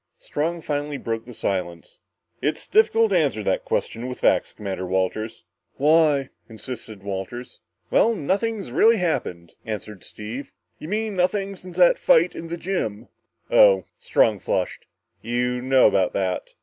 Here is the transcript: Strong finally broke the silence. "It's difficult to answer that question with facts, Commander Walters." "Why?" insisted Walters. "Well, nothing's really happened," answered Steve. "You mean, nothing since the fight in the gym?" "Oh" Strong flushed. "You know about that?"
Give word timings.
Strong 0.17 0.61
finally 0.61 0.97
broke 0.97 1.25
the 1.25 1.33
silence. 1.35 1.99
"It's 2.41 2.67
difficult 2.67 3.11
to 3.11 3.17
answer 3.19 3.43
that 3.43 3.65
question 3.65 4.07
with 4.07 4.21
facts, 4.21 4.51
Commander 4.51 4.87
Walters." 4.87 5.43
"Why?" 5.75 6.29
insisted 6.49 7.03
Walters. 7.03 7.61
"Well, 7.91 8.15
nothing's 8.15 8.71
really 8.71 8.97
happened," 8.97 9.53
answered 9.63 10.03
Steve. 10.03 10.51
"You 10.79 10.87
mean, 10.87 11.15
nothing 11.15 11.55
since 11.55 11.77
the 11.77 11.93
fight 11.99 12.33
in 12.33 12.47
the 12.47 12.57
gym?" 12.57 13.09
"Oh" 13.51 13.85
Strong 13.99 14.39
flushed. 14.39 14.87
"You 15.21 15.61
know 15.61 15.85
about 15.85 16.13
that?" 16.13 16.55